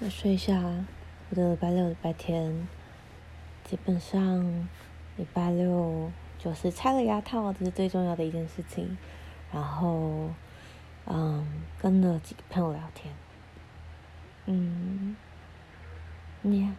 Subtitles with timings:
[0.00, 0.54] 我说一下，
[1.28, 2.68] 我的礼拜六、礼拜天，
[3.64, 4.68] 基本上
[5.16, 8.96] 礼拜六就是拆了牙套，这是最重要的一件事情。
[9.52, 10.30] 然后，
[11.06, 13.12] 嗯，跟了几个朋友聊天，
[14.46, 15.16] 嗯，
[16.42, 16.72] 你，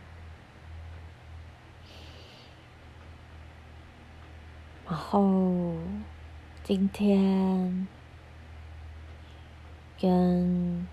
[4.88, 5.74] 然后
[6.64, 7.86] 今天
[10.00, 10.88] 跟。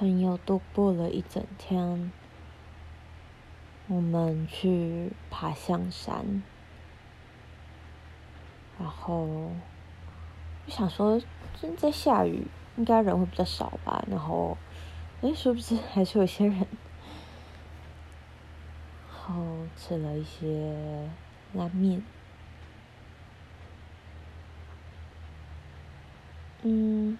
[0.00, 2.10] 朋友度过了一整天，
[3.86, 6.42] 我们去爬象山，
[8.78, 11.20] 然后我想说，
[11.60, 12.46] 正在下雨，
[12.78, 14.02] 应该人会比较少吧。
[14.10, 14.56] 然后，
[15.20, 16.66] 哎，是不是还是有些人？
[19.10, 21.10] 然后吃了一些
[21.52, 22.02] 拉面，
[26.62, 27.18] 嗯。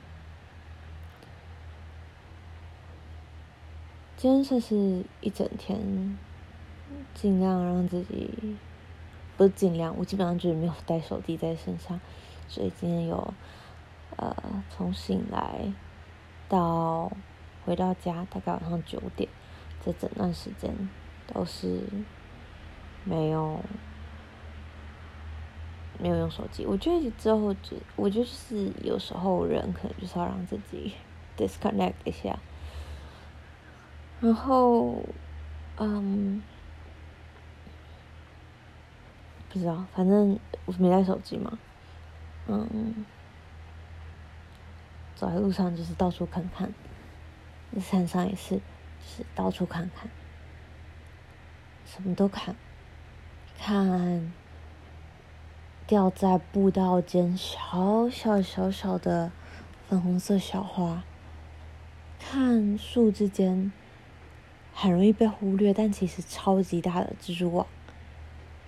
[4.20, 6.18] 今天算是一整天，
[7.14, 8.28] 尽量让自己，
[9.38, 11.98] 不是尽量，我基本上就是没有带手机在身上，
[12.46, 13.32] 所以今天有，
[14.16, 14.36] 呃，
[14.68, 15.72] 从醒来
[16.46, 17.10] 到
[17.64, 19.26] 回到家，大概晚上九点，
[19.82, 20.70] 这整段时间
[21.32, 21.80] 都是
[23.04, 23.58] 没有
[25.98, 26.66] 没有用手机。
[26.66, 30.92] 我觉得之后就，我觉得就是有时候人可能就是要让自己
[31.38, 32.38] disconnect 一下。
[34.20, 35.02] 然后，
[35.78, 36.42] 嗯，
[39.48, 41.58] 不知道，反正我没带手机嘛，
[42.46, 43.06] 嗯，
[45.14, 46.70] 走在路上就是到处看看，
[47.74, 48.62] 在山上也是，就
[49.06, 50.10] 是到处看看，
[51.86, 52.54] 什么都看，
[53.58, 54.30] 看
[55.86, 59.32] 掉在步道间小小小小的
[59.88, 61.02] 粉红色小花，
[62.18, 63.72] 看树之间。
[64.72, 67.66] 很容易被忽略，但其实超级大的蜘蛛网。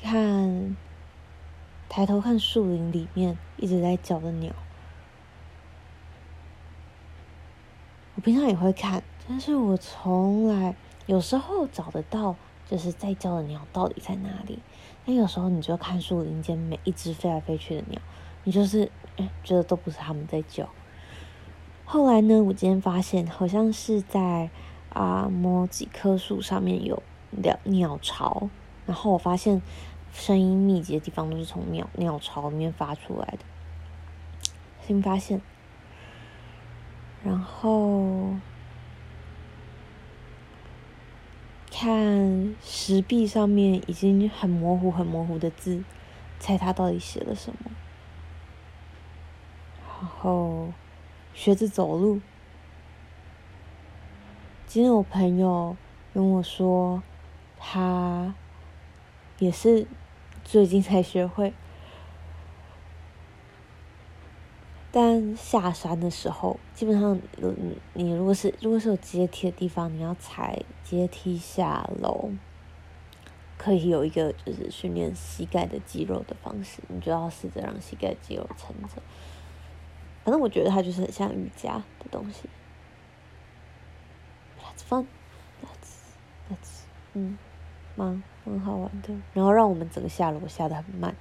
[0.02, 0.76] 看，
[1.88, 4.52] 抬头看树林里面一直在叫的鸟。
[8.14, 12.36] 我平常也会看，但是我从来有时候找得到，
[12.68, 14.58] 就是在叫的鸟到底在哪里。
[15.06, 18.02] 但有时候你就看树林间每一只飞来飞去的鸟，
[18.44, 18.90] 你就是
[19.42, 20.68] 觉得都不是他们在叫。
[21.84, 24.50] 后来呢，我今天发现好像是在。
[24.94, 28.50] 啊，某几棵树上面有鸟鸟巢，
[28.86, 29.62] 然后我发现
[30.12, 33.38] 声音密集的地方都是从鸟鸟巢里面发出来的，
[34.86, 35.40] 新发现。
[37.24, 38.34] 然后
[41.70, 45.84] 看石壁上面已经很模糊、很模糊的字，
[46.38, 47.70] 猜它到底写了什么。
[49.86, 50.72] 然后
[51.32, 52.20] 学着走路。
[54.72, 55.76] 今天我朋友
[56.14, 57.02] 跟我说，
[57.58, 58.34] 他
[59.38, 59.86] 也是
[60.46, 61.52] 最近才学会，
[64.90, 72.30] 但下山的时候，基本上，嗯，你如果是如果是有阶梯的地方，你要踩阶梯下楼，
[73.58, 79.02] 可以有一个就是训练膝盖的肌肉的方式，你就要试着让膝盖肌肉撑着。
[80.24, 82.48] 反正我觉得它就是很像瑜伽的东西。
[84.78, 85.06] Fun
[85.62, 85.96] that's
[86.50, 86.82] that's
[87.14, 87.38] 嗯，
[87.96, 89.14] 蛮蛮好玩的。
[89.34, 91.14] 然后让我们整个下楼下的很慢，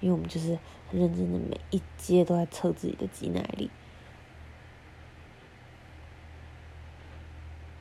[0.00, 0.58] 因为我们就是
[0.90, 3.70] 很认真的每一阶都在测自己的肌耐力。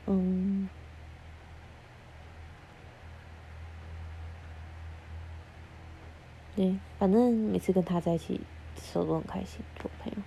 [0.05, 0.69] 嗯，
[6.55, 8.39] 对，反正每次跟他在一起
[8.75, 10.17] 的时候都很开心，做朋友，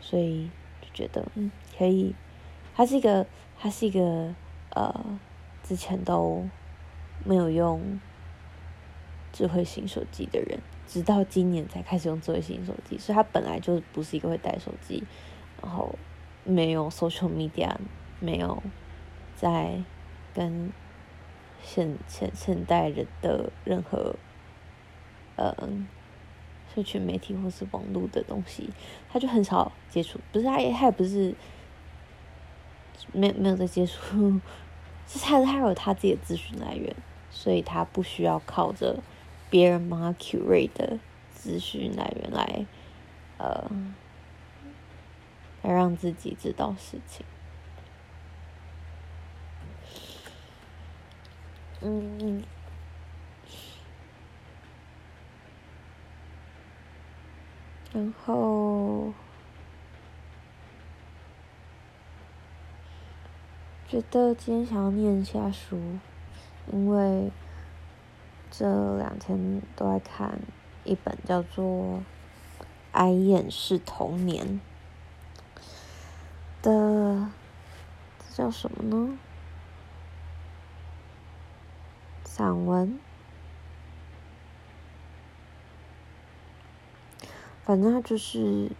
[0.00, 0.50] 所以
[0.80, 2.14] 就觉得嗯可以。
[2.76, 3.24] 他是一个，
[3.56, 4.34] 他是一个，
[4.70, 4.92] 呃，
[5.62, 6.44] 之前都
[7.24, 8.00] 没有用
[9.32, 10.58] 智慧型手机的人，
[10.88, 15.04] 直到今年才开始用智慧型手机，所以他本来就不是一个会带手机，
[15.62, 15.96] 然后
[16.42, 17.76] 没有 social media，
[18.18, 18.60] 没有
[19.36, 19.80] 在
[20.34, 20.72] 跟
[21.62, 24.16] 现现现代人的任何，
[25.36, 25.54] 呃，
[26.74, 28.70] 社群媒体或是网络的东西，
[29.08, 31.32] 他就很少接触，不是他也他也不是。
[33.12, 34.40] 没没有在接触，
[35.06, 36.94] 是他他有他自己的资讯来源，
[37.30, 39.02] 所以他不需要靠着
[39.50, 40.98] 别人帮他 curate 的
[41.32, 42.66] 资讯来源来，
[43.38, 43.70] 呃，
[45.62, 47.24] 来让自己知道事情。
[51.80, 52.42] 嗯，
[57.92, 59.12] 然后。
[63.86, 65.78] 觉得今天想要念一下书，
[66.72, 67.30] 因为
[68.50, 70.40] 这两天都在看
[70.84, 71.64] 一本叫做
[72.92, 74.60] 《哀艳是童年》
[76.64, 77.30] 的，
[78.18, 79.18] 这叫什么呢？
[82.24, 82.98] 散文。
[87.62, 88.72] 反正它就是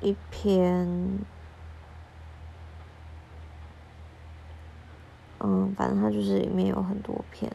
[0.00, 1.20] 一篇。
[5.74, 7.50] 反正它就是里面有很多篇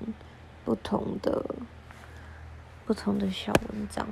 [0.64, 1.56] 不同的、
[2.86, 4.08] 不同的小文章，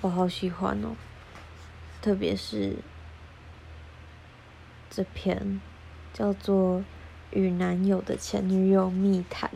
[0.00, 0.94] 我好喜欢哦，
[2.00, 2.76] 特别是
[4.90, 5.60] 这篇
[6.12, 6.80] 叫做
[7.30, 9.50] 《与男友的前女友密谈》，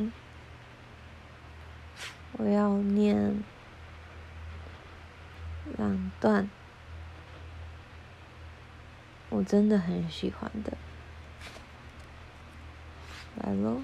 [2.33, 3.43] 我要念
[5.77, 6.49] 两段。
[9.29, 10.79] 我真的很喜欢的，
[13.47, 13.81] 来喽，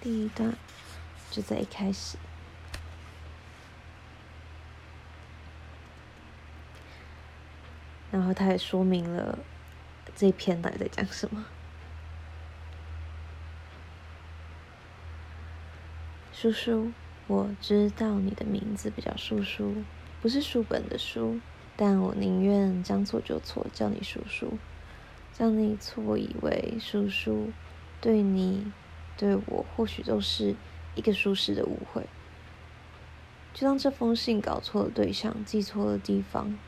[0.00, 0.56] 第一段
[1.30, 2.18] 就在一开始，
[8.10, 9.38] 然后他也说明了
[10.16, 11.46] 这篇到底在讲什么。
[16.32, 16.90] 叔叔，
[17.28, 19.84] 我知道你的名字比较叔叔。
[20.20, 21.38] 不是书本的书，
[21.80, 24.58] 但我宁愿将错就错，叫你叔叔，
[25.32, 27.52] 将你错以为叔叔，
[28.00, 28.72] 对你，
[29.16, 30.56] 对我，或许都是
[30.96, 32.08] 一个舒适的误会。
[33.54, 36.58] 就当这封信搞错了对象，寄错了地方，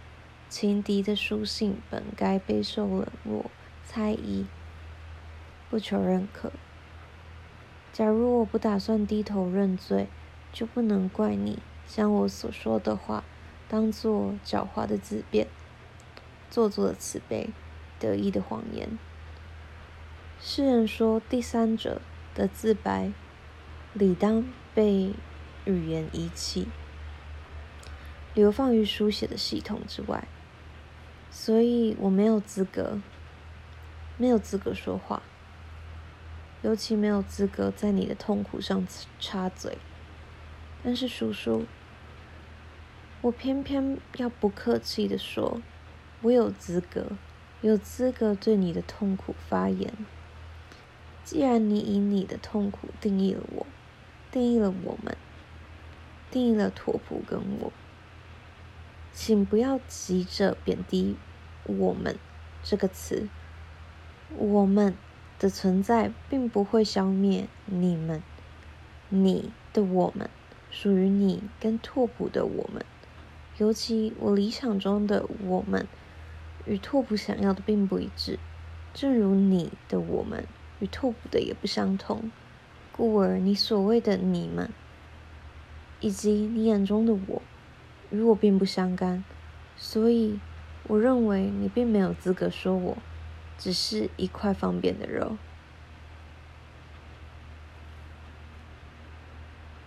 [0.49, 3.51] 情敌的书信本该备受冷落、
[3.85, 4.47] 猜疑，
[5.69, 6.53] 不求认可。
[7.93, 10.07] 假如我不打算低头认罪，
[10.53, 11.59] 就不能怪你
[11.89, 13.25] 将我所说的话。
[13.71, 15.47] 当做狡猾的自辩，
[16.51, 17.51] 做作的慈悲，
[18.01, 18.99] 得意的谎言。
[20.41, 22.01] 诗人说，第三者
[22.35, 23.13] 的自白，
[23.93, 24.45] 理当
[24.75, 25.15] 被
[25.67, 26.67] 语言遗弃，
[28.35, 30.27] 流放于书写的系统之外。
[31.31, 32.99] 所以我没有资格，
[34.17, 35.23] 没有资格说话，
[36.63, 38.85] 尤其没有资格在你的痛苦上
[39.21, 39.79] 插嘴。
[40.83, 41.67] 但是叔叔。
[43.23, 45.61] 我偏偏要不客气地说，
[46.23, 47.09] 我有资格，
[47.61, 49.93] 有资格对你的痛苦发言。
[51.23, 53.67] 既然你以你的痛苦定义了我，
[54.33, 55.19] 定义了我们，
[56.31, 57.71] 定义了拓扑跟我，
[59.13, 61.15] 请不要急着贬低
[61.69, 62.19] “我们”
[62.65, 63.29] 这个词。
[64.35, 64.97] 我们
[65.39, 68.23] 的存在并不会消灭你们，
[69.11, 70.31] 你的我们
[70.71, 72.83] 属于你跟拓扑的我们。
[73.61, 75.87] 尤其我理想中的我们，
[76.65, 78.39] 与拓扑想要的并不一致，
[78.95, 80.47] 正如你的我们
[80.79, 82.33] 与拓扑的也不相同，
[82.91, 84.71] 故而你所谓的你们，
[86.01, 87.43] 以及你眼中的我，
[88.09, 89.23] 与我并不相干，
[89.77, 90.41] 所以
[90.85, 92.97] 我认为你并没有资格说我
[93.59, 95.37] 只是一块方便的肉。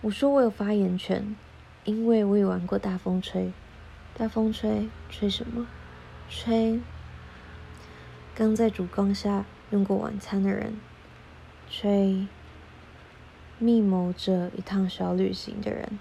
[0.02, 1.34] 我说我有发言权，
[1.82, 3.52] 因为我也玩过大风吹。
[4.16, 5.66] 大风吹，吹什么？
[6.30, 6.80] 吹
[8.32, 10.80] 刚在烛光下用过晚餐的人，
[11.68, 12.28] 吹
[13.58, 15.98] 密谋着一趟小旅行的人，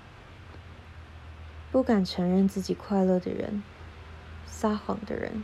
[1.71, 3.63] 不敢承认自己快乐的人，
[4.45, 5.43] 撒谎的人。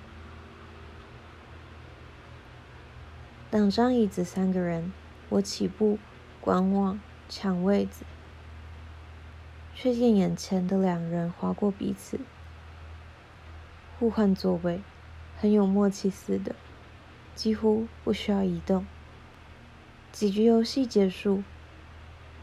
[3.49, 4.93] 两张椅子，三个人，
[5.29, 5.97] 我起步
[6.39, 8.05] 观望，抢位子，
[9.73, 12.19] 却见眼前的两人划过彼此。
[13.99, 14.81] 互换座位，
[15.37, 16.55] 很有默契似的，
[17.35, 18.87] 几乎不需要移动。
[20.13, 21.43] 几局游戏结束，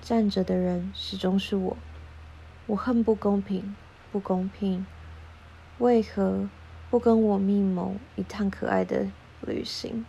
[0.02, 1.76] 站着的人始终是我。
[2.66, 3.74] 我恨不公平，
[4.12, 4.84] 不公平！
[5.78, 6.50] 为何
[6.90, 9.10] 不跟我密谋一趟可爱的
[9.40, 10.04] 旅行？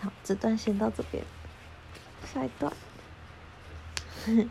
[0.00, 1.24] 好，这段先到这边，
[2.32, 2.72] 下一段。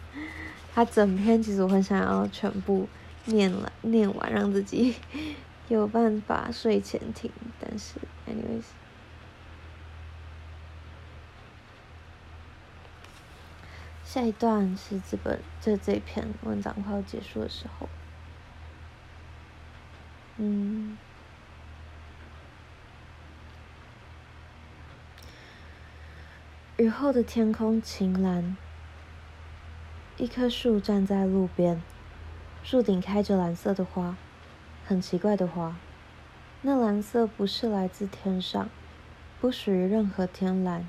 [0.74, 2.88] 他整篇其实我很想要全部
[3.26, 4.96] 念了念完，让自己
[5.68, 7.30] 有办法睡前听。
[7.60, 7.96] 但是
[8.28, 8.64] ，anyways，
[14.04, 17.90] 下一段是这本这这篇文章快要结束的时候。
[20.38, 20.98] 嗯，
[26.78, 28.58] 雨后的天空晴蓝，
[30.22, 31.82] 一棵树站在路边，
[32.62, 34.16] 树顶开着蓝色的花，
[34.86, 35.76] 很奇怪的花。
[36.62, 38.70] 那蓝色不是来自天上，
[39.40, 40.88] 不属于任何天蓝，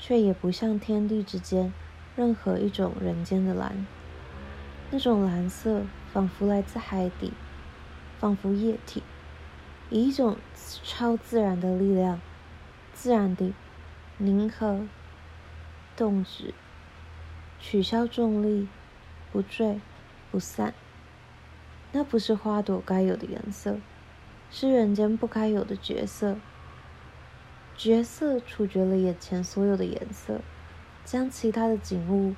[0.00, 1.72] 却也不像天地之间
[2.16, 3.86] 任何一种人间的蓝。
[4.90, 7.32] 那种蓝色仿佛来自海底，
[8.18, 9.04] 仿佛液体，
[9.88, 10.36] 以一种
[10.82, 12.20] 超自然的力量，
[12.92, 13.54] 自然地
[14.18, 14.80] 凝合、
[15.94, 16.52] 动止、
[17.66, 18.68] 取消重力，
[19.32, 19.80] 不坠
[20.30, 20.74] 不散。
[21.92, 23.78] 那不是花朵该有的颜色。
[24.50, 26.36] 是人间不该有的角色，
[27.74, 30.42] 角色处决了眼前所有的颜色，
[31.06, 32.34] 将其他的景物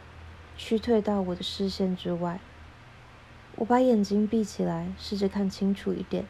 [0.56, 2.38] 驱退到我的视线之外。
[3.56, 6.25] 我把眼睛闭起来，试着看清楚一点，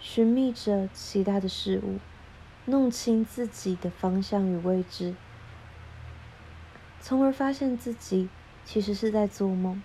[0.00, 2.00] 寻觅着其他的事物，
[2.64, 5.14] 弄清自己的方向与位置，
[7.08, 8.28] 从而发现自己
[8.64, 9.80] 其实是在做梦。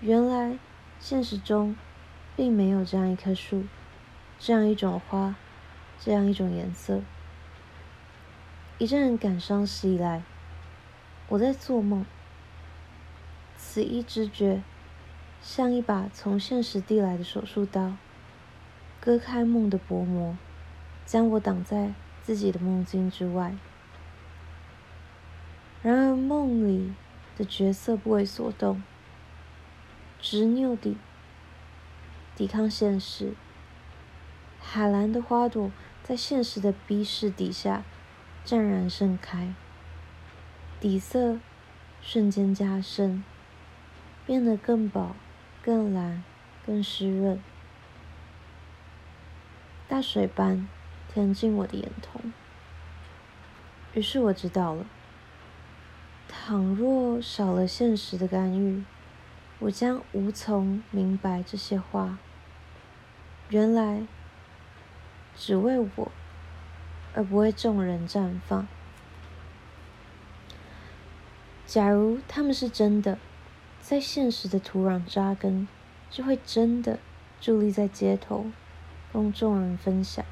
[0.00, 0.58] 原来
[0.98, 1.76] 现实中
[2.34, 3.64] 并没有这样一棵树。
[4.38, 5.34] 这样一种花，
[6.00, 7.02] 这样一种颜色。
[8.78, 10.22] 一阵感伤袭来，
[11.28, 12.06] 我在做梦。
[13.58, 14.62] 此一直觉，
[15.42, 17.92] 像一把从现实递来的手术刀，
[18.98, 20.34] 割开梦的薄膜，
[21.04, 23.54] 将我挡在自己的梦境之外。
[25.82, 26.94] 然而梦里
[27.36, 28.80] 的角色不为所动，
[30.20, 30.96] 执拗地
[32.36, 33.34] 抵抗现实。
[34.60, 35.72] 海蓝的花朵
[36.04, 37.82] 在现实的逼视底下
[38.44, 39.52] 湛然盛开，
[40.80, 41.40] 底色
[42.00, 43.24] 瞬间加深，
[44.24, 45.16] 变得更薄、
[45.64, 46.22] 更蓝、
[46.64, 47.42] 更湿润，
[49.88, 50.68] 大水般
[51.12, 52.32] 填进我的眼瞳。
[53.94, 54.86] 于是我知道了，
[56.32, 58.82] 倘若少了现实的干预，
[59.58, 62.18] 我将无从明白这些花。
[63.50, 64.06] 原来。
[65.34, 66.12] 只为我，
[67.14, 68.68] 而不为众人绽放。
[71.66, 73.18] 假如他们是真的，
[73.80, 75.66] 在现实的土壤扎根，
[76.10, 76.98] 就会真的
[77.40, 78.50] 伫立在街头，
[79.10, 80.22] 供众人分享。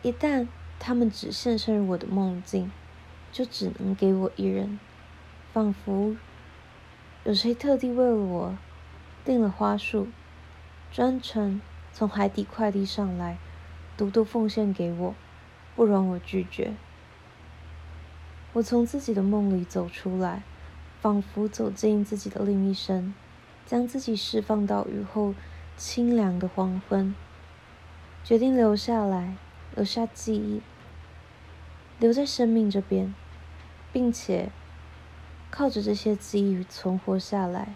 [0.00, 0.48] 一旦
[0.78, 2.72] 他们只现身于我的梦境，
[3.30, 4.78] 就只能给我一人，
[5.52, 6.16] 仿佛
[7.24, 8.56] 有谁特地为了我
[9.24, 10.08] 订了花束，
[10.90, 11.60] 专程
[11.92, 13.38] 从海底快递上来。
[13.96, 15.14] 独独奉献给我，
[15.74, 16.74] 不容我拒绝。
[18.52, 20.44] 我从自己的梦里走出来，
[21.00, 23.12] 仿佛走进自己的另一生，
[23.66, 25.34] 将自己释放到雨后
[25.76, 27.12] 清凉的黄昏，
[28.22, 29.36] 决定留下来，
[29.74, 30.62] 留下记忆，
[31.98, 33.14] 留在生命这边，
[33.92, 34.50] 并且
[35.50, 37.74] 靠着这些记忆存活下来。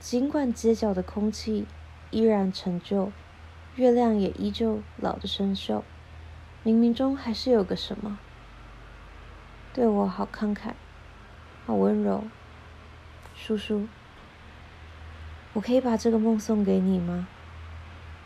[0.00, 1.66] 尽管街角的空气
[2.10, 3.12] 依然陈旧。
[3.74, 5.80] 月亮也依旧老得生锈，
[6.62, 8.18] 冥冥中还是有个什么，
[9.72, 10.72] 对我好慷慨，
[11.64, 12.22] 好温柔。
[13.34, 13.86] 叔叔，
[15.54, 17.26] 我可以把这个梦送给你吗？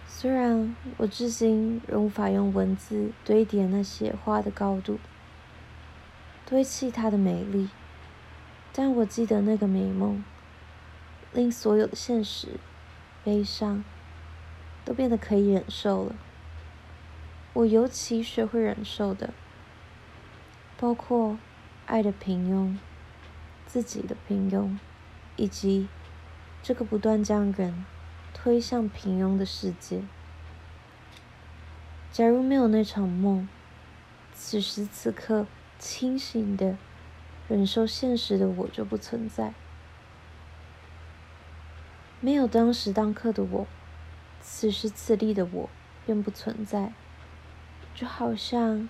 [0.06, 4.98] 虽然我至今仍无法用文字堆叠那些花的高度，
[6.44, 7.68] 堆砌它的美丽，
[8.72, 10.24] 但我记得那个美梦，
[11.32, 12.58] 令所有的现实
[13.22, 13.84] 悲伤。
[14.86, 16.14] 都变得可以忍受了。
[17.54, 19.34] 我尤其学会忍受的，
[20.78, 21.36] 包括
[21.86, 22.78] 爱的平庸、
[23.66, 24.78] 自己的平庸，
[25.34, 25.88] 以及
[26.62, 27.84] 这个不断将人
[28.46, 30.04] 推向平庸的世界。
[32.12, 33.48] 假如没有那场梦，
[34.32, 35.48] 此时此刻
[35.80, 36.78] 清醒的
[37.48, 39.52] 忍受现实的我就不存在。
[42.20, 43.66] 没有当时当刻的我。
[44.40, 45.68] 此时此地的我
[46.04, 46.92] 便不存在，
[47.96, 48.88] 就好像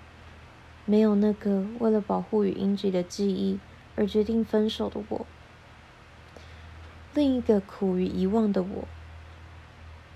[0.84, 3.58] 没有那个为了保护与英吉的记忆
[3.94, 5.26] 而决定分手的我，
[7.14, 8.86] 另一个苦于遗忘的我，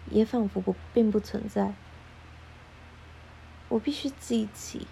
[0.08, 1.74] 也仿佛不并不存在。
[3.68, 4.86] 我必须记起，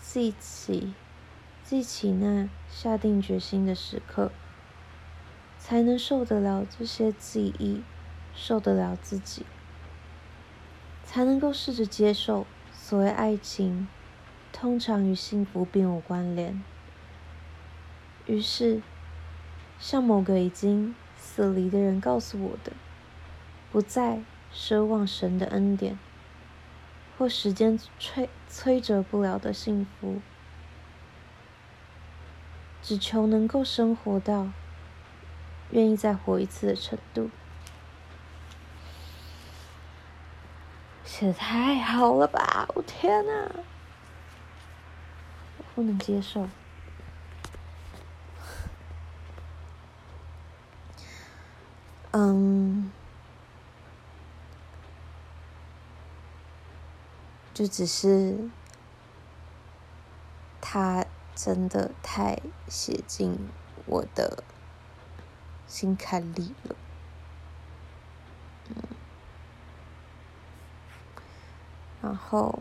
[0.00, 0.94] 记起，
[1.62, 4.32] 记起那下定决心的时刻，
[5.58, 7.82] 才能受得了这些记忆。
[8.40, 9.44] 受得了自己，
[11.02, 13.88] 才能够试着接受所谓爱情，
[14.52, 16.62] 通常与幸福并无关联。
[18.26, 18.80] 于是，
[19.80, 22.72] 像某个已经死离的人告诉我的，
[23.70, 24.22] 不再
[24.52, 25.98] 奢望神的恩典，
[27.16, 30.20] 或时间摧摧折不了的幸福。
[32.80, 34.48] 只求能够生活到
[35.70, 37.28] 愿意再活一次的程度。
[41.04, 42.68] 写的太好了吧！
[42.74, 43.32] 我天哪，
[45.58, 46.48] 我不能接受。
[52.12, 52.67] 嗯，
[57.58, 58.36] 就只是
[60.60, 62.38] 他真的太
[62.68, 63.36] 写进
[63.84, 64.44] 我的
[65.66, 66.76] 心坎里了。
[68.68, 68.76] 嗯，
[72.00, 72.60] 然后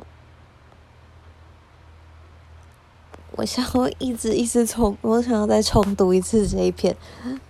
[3.33, 6.97] 我想要一直一直重，我想要再重读一次这一篇。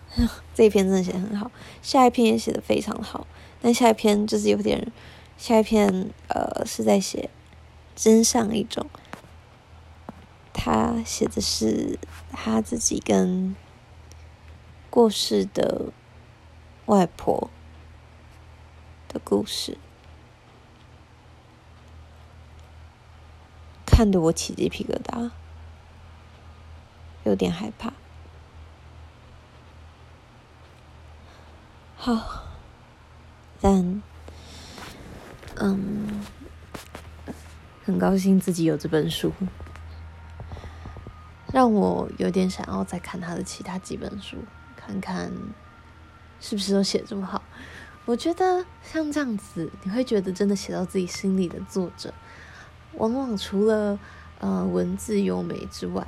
[0.54, 1.50] 这一篇真的写得很好，
[1.82, 3.26] 下一篇也写得非常好，
[3.62, 4.92] 但下一篇就是有点，
[5.38, 7.30] 下一篇呃是在写
[7.98, 8.88] 真上一种，
[10.54, 11.98] 他写的是
[12.32, 13.56] 他自己跟
[14.92, 15.92] 过世的
[16.86, 17.50] 外婆
[19.08, 19.80] 的故事，
[23.84, 25.32] 看得我起鸡皮疙瘩，
[27.24, 27.94] 有点害怕。
[31.98, 32.44] 好，
[33.60, 34.04] 但，
[35.56, 36.24] 嗯，
[37.88, 39.32] 很高兴自己有这本书，
[41.54, 44.36] 让我有点想要再看他的其他几本书，
[44.76, 45.32] 看看
[46.42, 47.42] 是不是都写这么好。
[48.04, 52.14] 我觉得像这样子，你会觉得真的写到自己心里的作者，
[52.96, 53.98] 往往除了
[54.40, 56.06] 呃文字优美之外，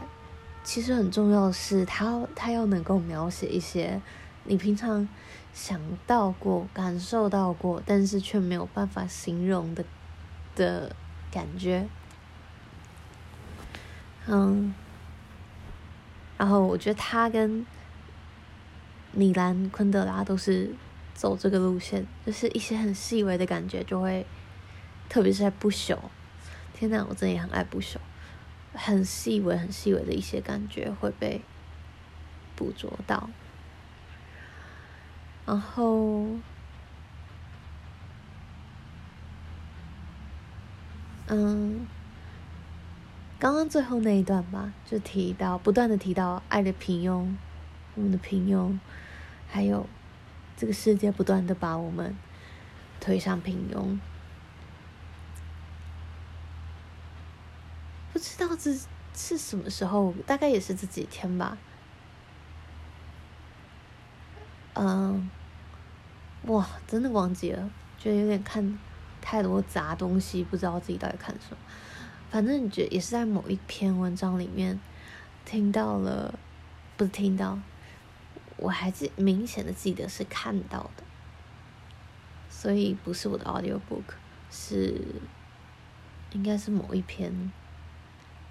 [0.65, 4.01] 其实很重要的是他他要能够描写一些
[4.43, 5.07] 你平常。
[5.51, 9.83] 想到过、感受到过，但是却没有办法形容的
[10.55, 10.95] 的
[11.31, 11.87] 感觉，
[14.27, 14.73] 嗯，
[16.37, 17.65] 然后我觉得他跟
[19.11, 20.73] 米兰昆德拉都是
[21.13, 24.25] 走这个路线，就是一些很细微的感觉就会，
[25.09, 25.97] 特别是在不朽，
[26.73, 27.97] 天呐，我真的也很爱不朽，
[28.73, 31.41] 很细微、很细微的一些感觉会被
[32.55, 33.29] 捕捉到。
[35.45, 36.27] 然后，
[41.29, 41.85] 嗯，
[43.39, 47.35] 刚刚最后那一段吧，就提到不断的提到爱的平庸，
[47.93, 48.79] 我们的平庸，
[49.47, 49.87] 还有
[50.57, 52.17] 这个世界不断的把我们
[52.99, 53.99] 推向平庸。
[58.11, 58.73] 不知道这
[59.13, 61.57] 是什么时候，大概也是这几天吧。
[64.73, 65.29] 嗯。
[66.43, 68.79] 哇，真的忘记了，觉得有点看
[69.21, 71.57] 太多杂东西，不知道自己到底看什么。
[72.29, 74.79] 反正你觉得也是在某一篇文章里面
[75.45, 76.37] 听到了，
[76.97, 77.59] 不是听到，
[78.57, 81.03] 我还记明显的记得是看到的，
[82.49, 84.03] 所以不是我的 audiobook，
[84.51, 85.01] 是
[86.31, 87.51] 应该是某一篇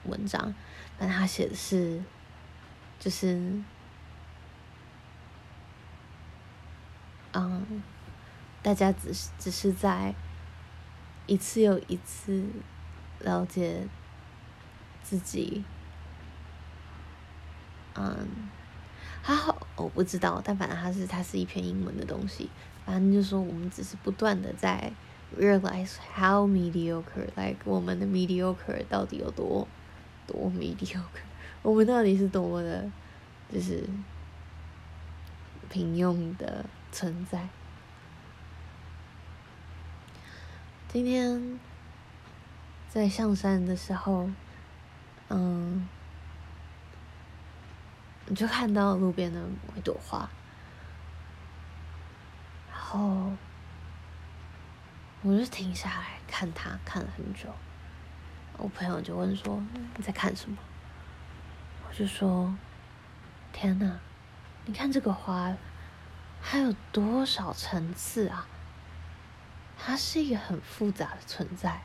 [0.05, 0.55] 文章，
[0.99, 2.03] 但他写的是
[2.99, 3.63] 就是。
[7.33, 7.83] 嗯，
[8.63, 10.15] 大家只是只是在
[11.29, 12.45] 一次又一次
[13.21, 13.87] 了解
[15.05, 15.63] 自己。
[17.95, 18.27] 嗯，
[19.23, 22.51] 还好我不知道，但反正它是它是一篇英文的东西。
[22.85, 24.93] 反正就说，我们只是不断的在
[25.39, 29.69] realize how mediocre，like 我们的 mediocre 到底有多
[30.27, 31.03] 多 mediocre，
[31.63, 32.91] 我们到底是多么的，
[33.53, 33.89] 就是
[35.71, 36.65] 平庸的。
[36.91, 37.47] 存在。
[40.91, 41.61] 今天
[42.89, 44.31] 在上山的时候，
[45.29, 45.87] 嗯，
[48.25, 49.39] 你就看到路边的
[49.77, 50.31] 一朵花，
[52.73, 53.31] 然后
[55.21, 57.55] 我就停下来看它，看了很久。
[58.57, 59.63] 我朋友就问说
[59.95, 60.57] ：“你在看什么？”
[61.87, 62.57] 我就说
[63.53, 64.01] ：“天哪，
[64.65, 65.55] 你看这个花。”
[66.41, 68.47] 还有多少层次啊？
[69.79, 71.81] 它是一个很复杂的存在，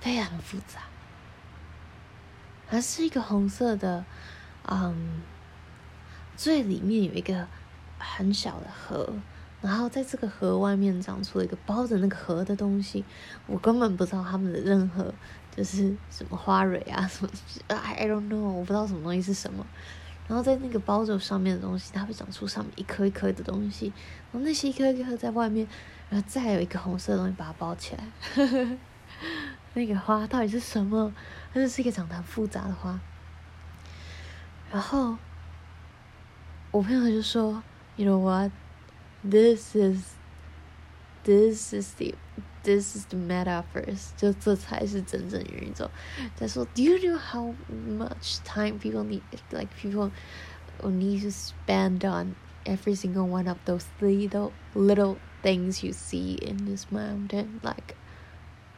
[0.00, 0.80] 非常复杂。
[2.70, 4.04] 它是一个红色的，
[4.64, 5.22] 嗯，
[6.36, 7.46] 最里面有一个
[7.98, 9.14] 很小的核，
[9.62, 13.04] 然后在这个核外面长出了一个包着那个核的东西。
[13.46, 15.14] 我根本不知道它们的任何
[15.54, 17.30] 就是什么花蕊啊，什么，
[17.76, 19.66] I don't know，我不知道什么东西是什么。
[20.28, 23.86] 然后在那个包着上面的东西，它会长出上面一颗一颗的东西，
[24.30, 25.66] 然后那些一颗一颗在外面，
[26.10, 28.04] 然后再有一个红色的东西把它包起来，
[29.74, 31.12] 那个花到底是什么？
[31.52, 33.00] 它就是一个长得很复杂的花。
[34.70, 35.16] 然后
[36.70, 37.62] 我朋友就说
[37.96, 38.52] ：“You know what?
[39.24, 40.12] This is,
[41.27, 42.15] this is the,
[42.63, 44.09] this is the metaverse。
[44.17, 45.89] 就这才是真正元宇宙。”
[46.37, 50.11] 他说：“Do you know how much time people need, like people
[50.83, 56.65] need to spend on every single one of those little, little things you see in
[56.65, 57.59] this mountain?
[57.61, 57.95] Like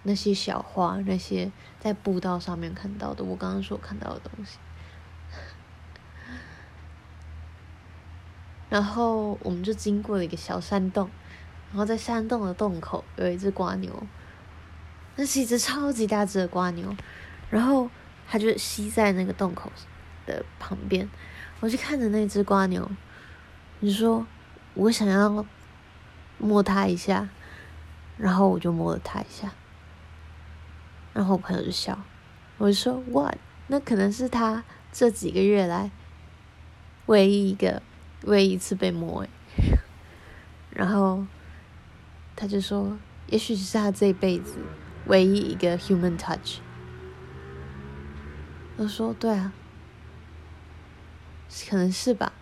[0.03, 4.57] 那些小花，那些在步道上面看到的，我刚刚说看到的东西。”
[8.67, 11.09] 然后我们就经过了一个小山洞，
[11.70, 14.02] 然后在山洞的洞口有一只瓜牛，
[15.16, 16.94] 那是一只超级大只的瓜牛，
[17.48, 17.90] 然后
[18.28, 19.70] 它就吸在那个洞口
[20.26, 21.08] 的旁边，
[21.60, 22.90] 我就看着那只瓜牛，
[23.78, 24.26] 你说
[24.74, 25.44] 我想要
[26.38, 27.28] 摸它一下，
[28.16, 29.52] 然后我就摸了它一下，
[31.12, 31.98] 然后我朋友就笑，
[32.58, 33.32] 我就说哇，
[33.68, 35.90] 那可能是他这几个月来
[37.06, 37.82] 唯一一个。
[38.24, 39.30] 唯一一次被摸诶，
[40.68, 41.24] 然后
[42.40, 44.56] 他就说，也许是他这辈子
[45.04, 46.60] 唯一一个 human touch。
[48.78, 49.52] 我说对啊，
[51.68, 52.32] 可能是吧，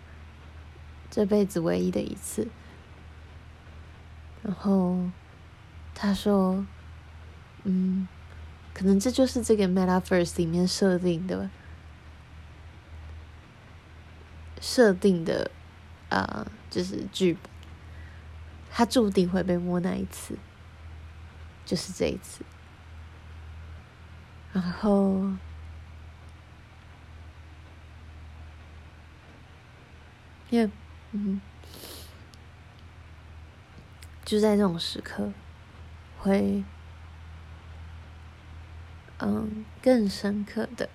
[1.11, 2.47] 这辈子唯一的一次。
[4.45, 5.11] 然后
[5.97, 6.65] 他说，
[7.65, 8.07] 嗯，
[8.73, 11.51] 可能这就是这个 Metaverse 里面设定的，
[14.61, 15.51] 设定的。
[16.09, 17.51] 啊、呃，就是剧本，
[18.79, 20.39] 他注定会被摸那一次，
[21.67, 22.45] 就是这一次。
[24.53, 25.33] 然后，
[30.49, 30.71] 因为，
[31.11, 31.41] 嗯，
[34.25, 35.33] 就在这种时刻，
[36.21, 36.63] 会，
[39.19, 40.89] 嗯，更深刻的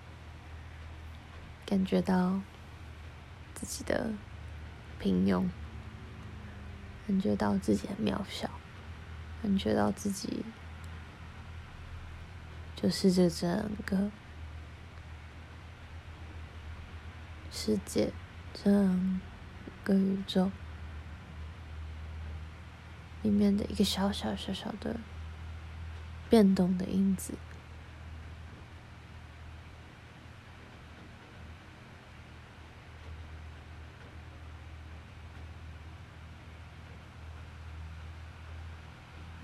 [1.65, 2.39] 感觉到
[3.54, 4.13] 自己的。
[5.00, 5.50] 平庸，
[7.07, 8.49] 感觉到自己很渺小，
[9.41, 10.45] 感觉到自己
[12.75, 14.09] 就是这整个
[17.51, 18.11] 世界，
[18.53, 19.21] 整
[19.83, 20.49] 个宇宙
[23.21, 24.97] 里面的一个小小小小的
[26.29, 27.33] 变动的因子。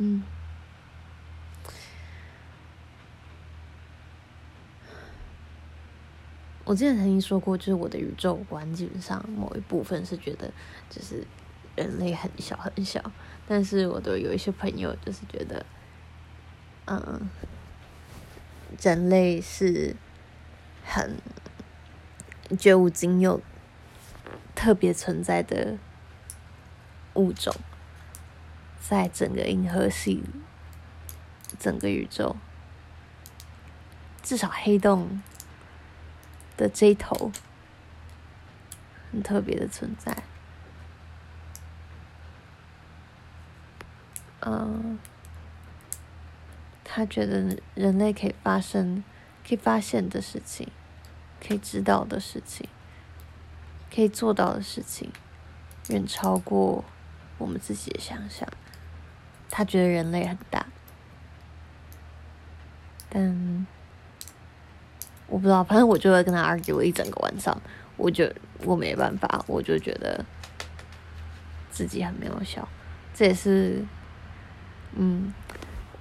[0.01, 0.23] 嗯，
[6.63, 10.49] 我之前曾经说过，就是我的宇宙观基本上某一部分是觉得，
[10.89, 11.27] 就是
[11.75, 13.11] 人类很小很小，
[13.45, 15.65] 但是我的有一些朋友就是觉得，
[16.85, 17.29] 嗯，
[18.81, 19.97] 人类是
[20.85, 21.17] 很
[22.57, 23.41] 绝无仅有、
[24.55, 25.77] 特别存在的
[27.15, 27.53] 物种。
[28.89, 30.23] 在整个银河系，
[31.59, 32.35] 整个宇宙，
[34.23, 35.21] 至少黑洞
[36.57, 37.31] 的这一头
[39.11, 40.23] 很特别的存在。
[44.39, 44.97] 嗯，
[46.83, 49.03] 他觉得人类可以发生、
[49.47, 50.67] 可以发现的事情，
[51.39, 52.67] 可以知道的事情，
[53.93, 55.11] 可以做到的事情，
[55.89, 56.83] 远超过
[57.37, 58.49] 我们自己的想象。
[59.49, 60.65] 他觉得人类很大，
[63.09, 63.67] 但
[65.27, 67.59] 我不知道，反正我就会跟他 argue 了一整个晚上。
[67.97, 68.31] 我就
[68.63, 70.23] 我没办法，我就觉得
[71.69, 72.65] 自己很渺小。
[73.13, 73.85] 这也是，
[74.95, 75.33] 嗯，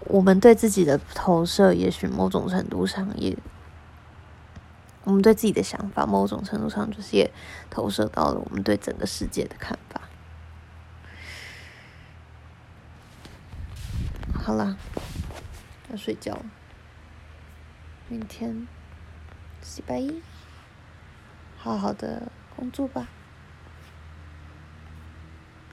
[0.01, 3.37] 我们对自己的投射，也许某种程度上也，
[5.03, 7.29] 我们对自己的想法，某种程度上就是也
[7.69, 10.01] 投射到了我们对整个世界的看法。
[14.49, 14.79] 好啦，
[15.91, 16.47] 要睡觉了。
[18.09, 18.67] 明天
[19.77, 20.23] 礼拜一，
[21.59, 23.09] 好好的工作吧。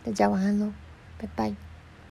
[0.03, 0.73] 大家晚安喽，
[1.17, 1.55] 拜拜。